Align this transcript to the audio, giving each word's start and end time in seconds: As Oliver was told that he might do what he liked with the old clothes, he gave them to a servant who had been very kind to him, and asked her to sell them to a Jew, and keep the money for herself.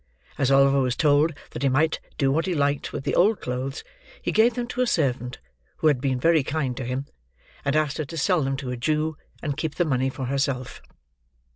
As 0.39 0.49
Oliver 0.49 0.79
was 0.81 0.95
told 0.95 1.35
that 1.51 1.61
he 1.61 1.69
might 1.69 1.99
do 2.17 2.31
what 2.31 2.47
he 2.47 2.55
liked 2.55 2.91
with 2.91 3.03
the 3.03 3.13
old 3.13 3.39
clothes, 3.39 3.83
he 4.19 4.31
gave 4.31 4.55
them 4.55 4.65
to 4.69 4.81
a 4.81 4.87
servant 4.87 5.37
who 5.77 5.87
had 5.89 6.01
been 6.01 6.19
very 6.19 6.41
kind 6.41 6.75
to 6.77 6.85
him, 6.85 7.05
and 7.63 7.75
asked 7.75 7.99
her 7.99 8.05
to 8.05 8.17
sell 8.17 8.41
them 8.41 8.57
to 8.57 8.71
a 8.71 8.75
Jew, 8.77 9.15
and 9.43 9.55
keep 9.57 9.75
the 9.75 9.85
money 9.85 10.09
for 10.09 10.25
herself. 10.25 10.81